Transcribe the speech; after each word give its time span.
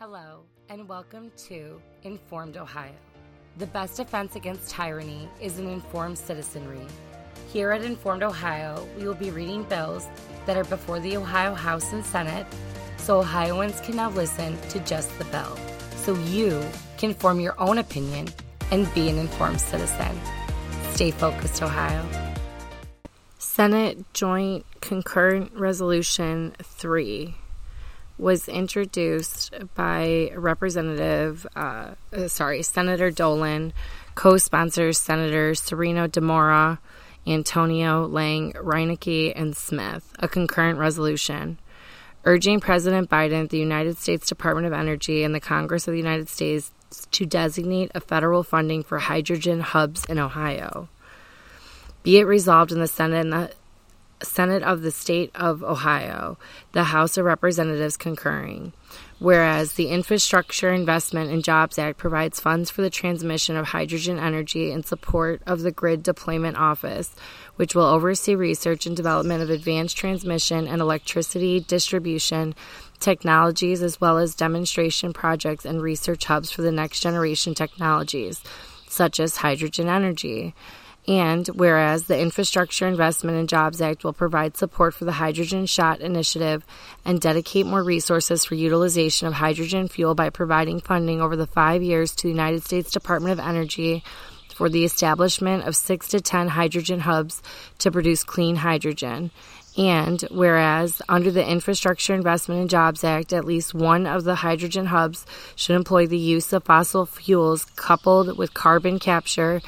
Hello, 0.00 0.44
and 0.68 0.88
welcome 0.88 1.32
to 1.48 1.82
Informed 2.04 2.56
Ohio. 2.56 2.94
The 3.56 3.66
best 3.66 3.96
defense 3.96 4.36
against 4.36 4.70
tyranny 4.70 5.28
is 5.40 5.58
an 5.58 5.68
informed 5.68 6.16
citizenry. 6.16 6.86
Here 7.52 7.72
at 7.72 7.82
Informed 7.82 8.22
Ohio, 8.22 8.86
we 8.96 9.08
will 9.08 9.16
be 9.16 9.32
reading 9.32 9.64
bills 9.64 10.06
that 10.46 10.56
are 10.56 10.62
before 10.62 11.00
the 11.00 11.16
Ohio 11.16 11.52
House 11.52 11.92
and 11.92 12.06
Senate 12.06 12.46
so 12.96 13.18
Ohioans 13.18 13.80
can 13.80 13.96
now 13.96 14.10
listen 14.10 14.56
to 14.68 14.78
just 14.84 15.10
the 15.18 15.24
bill, 15.24 15.58
so 15.96 16.14
you 16.14 16.64
can 16.96 17.12
form 17.12 17.40
your 17.40 17.60
own 17.60 17.78
opinion 17.78 18.28
and 18.70 18.94
be 18.94 19.08
an 19.08 19.18
informed 19.18 19.60
citizen. 19.60 20.16
Stay 20.92 21.10
focused, 21.10 21.60
Ohio. 21.60 22.08
Senate 23.38 23.98
Joint 24.14 24.64
Concurrent 24.80 25.52
Resolution 25.54 26.54
3 26.62 27.34
was 28.18 28.48
introduced 28.48 29.54
by 29.74 30.32
Representative, 30.34 31.46
uh, 31.56 31.94
sorry, 32.26 32.62
Senator 32.62 33.10
Dolan, 33.10 33.72
co 34.14 34.36
sponsors 34.36 34.98
Senators 34.98 35.60
Cirino 35.60 36.08
DeMora, 36.08 36.78
Antonio 37.26 38.06
Lang, 38.06 38.52
Reineke, 38.52 39.32
and 39.36 39.56
Smith, 39.56 40.12
a 40.18 40.28
concurrent 40.28 40.78
resolution 40.78 41.58
urging 42.28 42.60
President 42.60 43.08
Biden, 43.08 43.48
the 43.48 43.58
United 43.58 43.96
States 43.96 44.28
Department 44.28 44.66
of 44.66 44.72
Energy, 44.74 45.24
and 45.24 45.34
the 45.34 45.40
Congress 45.40 45.88
of 45.88 45.92
the 45.92 45.98
United 45.98 46.28
States 46.28 46.72
to 47.10 47.24
designate 47.24 47.90
a 47.94 48.00
federal 48.00 48.42
funding 48.42 48.82
for 48.82 48.98
hydrogen 48.98 49.60
hubs 49.60 50.04
in 50.06 50.18
Ohio. 50.18 50.88
Be 52.02 52.18
it 52.18 52.24
resolved 52.24 52.70
in 52.70 52.80
the 52.80 52.86
Senate 52.86 53.20
and 53.20 53.32
the 53.32 53.52
Senate 54.22 54.62
of 54.62 54.82
the 54.82 54.90
State 54.90 55.30
of 55.34 55.62
Ohio, 55.62 56.38
the 56.72 56.84
House 56.84 57.16
of 57.16 57.24
Representatives 57.24 57.96
concurring. 57.96 58.72
Whereas 59.18 59.72
the 59.72 59.88
Infrastructure 59.88 60.72
Investment 60.72 61.30
and 61.30 61.42
Jobs 61.42 61.78
Act 61.78 61.98
provides 61.98 62.38
funds 62.38 62.70
for 62.70 62.82
the 62.82 62.90
transmission 62.90 63.56
of 63.56 63.66
hydrogen 63.66 64.18
energy 64.18 64.70
in 64.70 64.84
support 64.84 65.42
of 65.46 65.62
the 65.62 65.72
Grid 65.72 66.04
Deployment 66.04 66.56
Office, 66.56 67.14
which 67.56 67.74
will 67.74 67.84
oversee 67.84 68.36
research 68.36 68.86
and 68.86 68.96
development 68.96 69.42
of 69.42 69.50
advanced 69.50 69.96
transmission 69.96 70.68
and 70.68 70.80
electricity 70.80 71.58
distribution 71.60 72.54
technologies 73.00 73.82
as 73.82 74.00
well 74.00 74.18
as 74.18 74.34
demonstration 74.34 75.12
projects 75.12 75.64
and 75.64 75.82
research 75.82 76.24
hubs 76.24 76.52
for 76.52 76.62
the 76.62 76.72
next 76.72 77.00
generation 77.00 77.54
technologies, 77.54 78.40
such 78.88 79.18
as 79.18 79.36
hydrogen 79.36 79.88
energy. 79.88 80.54
And 81.08 81.46
whereas 81.48 82.04
the 82.04 82.20
Infrastructure 82.20 82.86
Investment 82.86 83.38
and 83.38 83.48
Jobs 83.48 83.80
Act 83.80 84.04
will 84.04 84.12
provide 84.12 84.58
support 84.58 84.92
for 84.92 85.06
the 85.06 85.12
Hydrogen 85.12 85.64
Shot 85.64 86.00
initiative 86.00 86.66
and 87.02 87.18
dedicate 87.18 87.64
more 87.64 87.82
resources 87.82 88.44
for 88.44 88.56
utilization 88.56 89.26
of 89.26 89.32
hydrogen 89.32 89.88
fuel 89.88 90.14
by 90.14 90.28
providing 90.28 90.80
funding 90.80 91.22
over 91.22 91.34
the 91.34 91.46
five 91.46 91.82
years 91.82 92.14
to 92.16 92.24
the 92.24 92.28
United 92.28 92.62
States 92.62 92.90
Department 92.90 93.32
of 93.32 93.44
Energy 93.44 94.04
for 94.54 94.68
the 94.68 94.84
establishment 94.84 95.66
of 95.66 95.76
six 95.76 96.08
to 96.08 96.20
ten 96.20 96.48
hydrogen 96.48 97.00
hubs 97.00 97.42
to 97.78 97.90
produce 97.90 98.22
clean 98.22 98.56
hydrogen. 98.56 99.30
And 99.78 100.20
whereas 100.30 101.00
under 101.08 101.30
the 101.30 101.48
Infrastructure 101.48 102.12
Investment 102.12 102.60
and 102.62 102.68
Jobs 102.68 103.04
Act, 103.04 103.32
at 103.32 103.44
least 103.44 103.72
one 103.72 104.06
of 104.06 104.24
the 104.24 104.34
hydrogen 104.34 104.86
hubs 104.86 105.24
should 105.54 105.76
employ 105.76 106.06
the 106.06 106.18
use 106.18 106.52
of 106.52 106.64
fossil 106.64 107.06
fuels 107.06 107.64
coupled 107.76 108.36
with 108.36 108.52
carbon 108.52 108.98
capture 108.98 109.62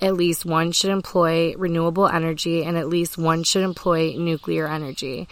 at 0.00 0.14
least 0.14 0.44
one 0.44 0.72
should 0.72 0.90
employ 0.90 1.54
renewable 1.56 2.08
energy 2.08 2.64
and 2.64 2.76
at 2.76 2.88
least 2.88 3.16
one 3.16 3.42
should 3.42 3.62
employ 3.62 4.14
nuclear 4.16 4.66
energy. 4.66 5.28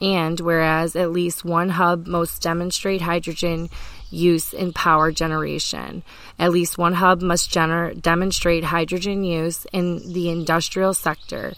And 0.00 0.38
whereas 0.40 0.96
at 0.96 1.12
least 1.12 1.44
one 1.44 1.70
hub 1.70 2.06
must 2.06 2.42
demonstrate 2.42 3.00
hydrogen 3.00 3.70
use 4.10 4.52
in 4.52 4.72
power 4.72 5.10
generation, 5.10 6.02
at 6.38 6.52
least 6.52 6.78
one 6.78 6.94
hub 6.94 7.20
must 7.20 7.50
gener- 7.50 8.00
demonstrate 8.00 8.64
hydrogen 8.64 9.24
use 9.24 9.66
in 9.72 10.12
the 10.12 10.30
industrial 10.30 10.94
sector. 10.94 11.54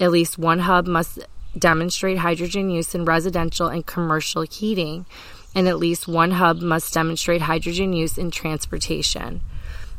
At 0.00 0.10
least 0.10 0.38
one 0.38 0.60
hub 0.60 0.86
must 0.86 1.18
demonstrate 1.58 2.18
hydrogen 2.18 2.70
use 2.70 2.94
in 2.94 3.04
residential 3.04 3.68
and 3.68 3.84
commercial 3.84 4.42
heating, 4.42 5.06
and 5.54 5.68
at 5.68 5.78
least 5.78 6.08
one 6.08 6.32
hub 6.32 6.60
must 6.60 6.92
demonstrate 6.94 7.42
hydrogen 7.42 7.92
use 7.92 8.16
in 8.16 8.30
transportation. 8.30 9.40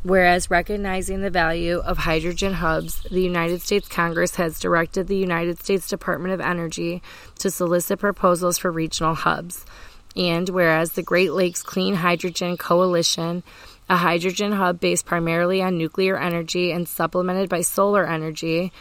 Whereas 0.02 0.50
recognizing 0.50 1.20
the 1.22 1.30
value 1.30 1.80
of 1.80 1.98
hydrogen 1.98 2.54
hubs, 2.54 3.02
the 3.12 3.22
United 3.22 3.62
States 3.62 3.90
Congress 3.90 4.36
has 4.36 4.60
directed 4.60 5.08
the 5.08 5.18
United 5.18 5.60
States 5.60 5.90
Department 5.90 6.34
of 6.34 6.40
Energy 6.40 7.04
to 7.40 7.52
solicit 7.52 8.00
proposals 8.00 8.58
for 8.58 8.72
regional 8.72 9.14
hubs. 9.14 9.66
And 10.16 10.48
whereas 10.50 10.94
the 10.94 11.04
Great 11.04 11.34
Lakes 11.34 11.64
Clean 11.64 11.96
Hydrogen 11.96 12.56
Coalition, 12.56 13.44
a 13.90 13.98
hydrogen 13.98 14.54
hub 14.54 14.80
based 14.80 15.06
primarily 15.06 15.62
on 15.62 15.78
nuclear 15.78 16.18
energy 16.18 16.72
and 16.72 16.88
supplemented 16.88 17.50
by 17.50 17.62
solar 17.62 18.06
energy, 18.06 18.72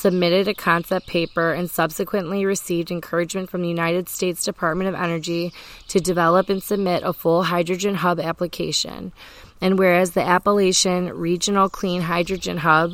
submitted 0.00 0.48
a 0.48 0.54
concept 0.54 1.06
paper 1.06 1.52
and 1.52 1.70
subsequently 1.70 2.46
received 2.46 2.90
encouragement 2.90 3.50
from 3.50 3.60
the 3.60 3.68
United 3.68 4.08
States 4.08 4.42
Department 4.42 4.88
of 4.88 4.94
Energy 4.94 5.52
to 5.88 6.00
develop 6.00 6.48
and 6.48 6.62
submit 6.62 7.02
a 7.04 7.12
full 7.12 7.42
hydrogen 7.42 7.96
hub 7.96 8.18
application. 8.18 9.12
And 9.60 9.78
whereas 9.78 10.12
the 10.12 10.22
Appalachian 10.22 11.12
Regional 11.12 11.68
Clean 11.68 12.00
Hydrogen 12.00 12.56
Hub, 12.56 12.92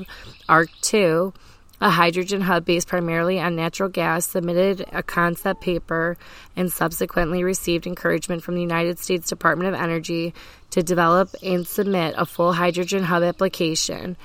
ARC2, 0.48 1.32
a 1.80 1.90
hydrogen 1.90 2.40
hub 2.40 2.64
based 2.64 2.88
primarily 2.88 3.38
on 3.38 3.54
natural 3.54 3.88
gas, 3.88 4.26
submitted 4.26 4.84
a 4.92 5.02
concept 5.02 5.60
paper 5.60 6.16
and 6.56 6.72
subsequently 6.72 7.44
received 7.44 7.86
encouragement 7.86 8.42
from 8.42 8.56
the 8.56 8.62
United 8.62 8.98
States 8.98 9.28
Department 9.28 9.72
of 9.72 9.80
Energy 9.80 10.34
to 10.70 10.82
develop 10.82 11.34
and 11.42 11.66
submit 11.68 12.14
a 12.16 12.26
full 12.26 12.54
hydrogen 12.54 13.04
hub 13.04 13.22
application. 13.22 14.16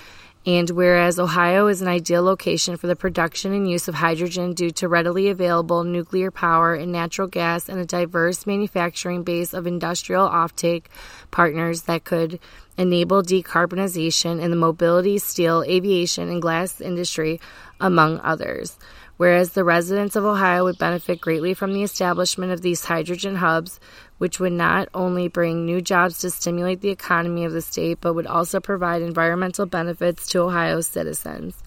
And 0.46 0.72
whereas 0.72 1.20
Ohio 1.20 1.68
is 1.68 1.84
an 1.84 1.88
ideal 1.88 2.24
location 2.24 2.76
for 2.76 2.88
the 2.88 2.96
production 2.96 3.54
and 3.54 3.70
use 3.70 3.88
of 3.88 3.96
hydrogen 3.96 4.54
due 4.54 4.72
to 4.72 4.88
readily 4.88 5.30
available 5.30 5.84
nuclear 5.84 6.32
power 6.32 6.74
and 6.74 6.92
natural 6.92 7.28
gas 7.28 7.70
and 7.70 7.80
a 7.80 7.86
diverse 7.86 8.48
manufacturing 8.48 9.22
base 9.22 9.54
of 9.54 9.68
industrial 9.68 10.28
offtake 10.28 10.86
partners 11.30 11.84
that 11.84 12.06
could 12.06 12.40
enable 12.76 13.22
decarbonization 13.22 14.42
in 14.42 14.50
the 14.50 14.58
mobility, 14.58 15.20
steel, 15.20 15.64
aviation, 15.68 16.28
and 16.30 16.42
glass 16.42 16.82
industry, 16.82 17.40
among 17.80 18.20
others 18.22 18.80
whereas 19.22 19.52
the 19.52 19.64
residents 19.64 20.16
of 20.16 20.26
Ohio 20.26 20.64
would 20.64 20.80
benefit 20.80 21.22
greatly 21.22 21.54
from 21.54 21.74
the 21.74 21.84
establishment 21.84 22.52
of 22.52 22.62
these 22.62 22.84
hydrogen 22.84 23.36
hubs, 23.36 23.80
which 24.18 24.40
would 24.40 24.52
not 24.52 24.90
only 24.96 25.28
bring 25.28 25.64
new 25.64 25.80
jobs 25.80 26.18
to 26.18 26.32
stimulate 26.32 26.82
the 26.82 26.90
economy 26.90 27.46
of 27.46 27.52
the 27.54 27.62
state, 27.62 28.00
but 28.02 28.16
would 28.16 28.26
also 28.26 28.60
provide 28.60 29.04
environmental 29.04 29.68
benefits 29.68 30.28
to 30.28 30.40
Ohio's 30.40 30.88
citizens. 30.88 31.62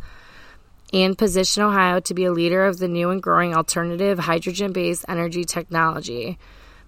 And 0.93 1.16
position 1.16 1.62
Ohio 1.62 2.00
to 2.00 2.12
be 2.12 2.25
a 2.25 2.32
leader 2.32 2.64
of 2.64 2.78
the 2.78 2.88
new 2.88 3.10
and 3.10 3.22
growing 3.22 3.54
alternative 3.54 4.19
hydrogen 4.19 4.72
based 4.72 5.04
energy 5.06 5.44
technology. 5.44 6.41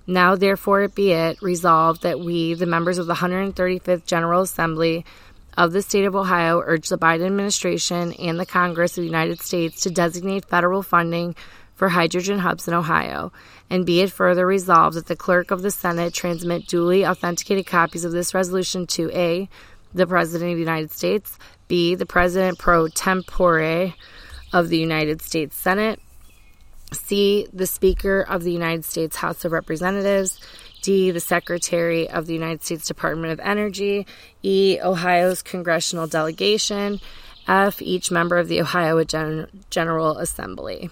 Now, 0.09 0.35
therefore, 0.35 0.89
be 0.89 1.13
it 1.13 1.41
resolved 1.43 2.03
that 2.03 2.19
we, 2.19 2.55
the 2.55 2.67
members 2.67 2.99
of 2.99 3.07
the 3.07 3.15
135th 3.15 4.05
General 4.05 4.43
Assembly, 4.43 5.05
of 5.57 5.73
the 5.73 5.83
state 5.83 6.05
of 6.05 6.15
Ohio 6.15 6.63
urge 6.65 6.89
the 6.89 6.99
Biden 6.99 7.27
administration 7.27 8.13
and 8.15 8.39
the 8.39 8.47
Congress 8.47 8.99
of 8.99 9.03
the 9.03 9.09
United 9.09 9.41
States 9.41 9.83
to 9.83 9.91
designate 9.91 10.45
federal 10.45 10.83
funding 10.83 11.35
for 11.75 11.89
hydrogen 11.91 12.39
hubs 12.39 12.69
in 12.69 12.75
Ohio. 12.75 13.33
And 13.71 13.87
be 13.87 14.01
it 14.01 14.11
further 14.11 14.47
resolved 14.47 14.97
that 14.97 15.07
the 15.07 15.17
clerk 15.17 15.51
of 15.51 15.63
the 15.63 15.71
Senate 15.71 16.15
transmit 16.15 16.67
duly 16.67 17.07
authenticated 17.07 17.67
copies 17.67 18.05
of 18.05 18.13
this 18.13 18.35
resolution 18.35 18.87
to 18.89 19.11
A, 19.13 19.49
the 19.95 20.07
President 20.07 20.53
of 20.53 20.57
the 20.57 20.61
United 20.61 20.91
States, 20.91 21.39
B, 21.69 21.95
the 21.95 22.07
President 22.07 22.59
pro 22.59 22.89
tempore 22.89 23.95
of 24.53 24.69
the 24.69 24.79
United 24.79 25.23
States 25.23 25.57
Senate, 25.57 26.01
C, 26.93 27.47
the 27.53 27.67
Speaker 27.67 28.21
of 28.21 28.43
the 28.43 28.53
United 28.53 28.85
States 28.85 29.17
House 29.17 29.45
of 29.45 29.53
Representatives, 29.53 30.41
D, 30.87 31.11
the 31.11 31.19
Secretary 31.19 32.09
of 32.09 32.27
the 32.27 32.33
United 32.33 32.63
States 32.63 32.87
Department 32.87 33.33
of 33.33 33.41
Energy, 33.41 34.07
E, 34.45 34.79
Ohio's 34.81 35.43
congressional 35.43 36.07
delegation, 36.07 37.01
F, 37.49 37.83
each 37.83 38.13
member 38.13 38.39
of 38.39 38.47
the 38.47 38.61
Ohio 38.61 39.03
Gen- 39.03 39.49
General 39.69 40.17
Assembly. 40.19 40.89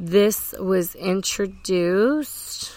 This 0.00 0.56
was 0.58 0.96
introduced 0.96 2.72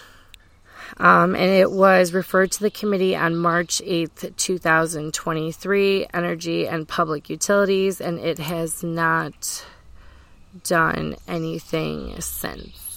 um, 0.98 1.34
and 1.34 1.50
it 1.50 1.72
was 1.72 2.12
referred 2.12 2.52
to 2.52 2.60
the 2.60 2.70
committee 2.70 3.16
on 3.16 3.34
March 3.34 3.82
8th, 3.84 4.36
2023, 4.36 6.06
Energy 6.14 6.68
and 6.68 6.86
Public 6.86 7.28
Utilities, 7.28 8.00
and 8.00 8.20
it 8.20 8.38
has 8.38 8.84
not 8.84 9.66
done 10.62 11.16
anything 11.26 12.20
since. 12.20 12.87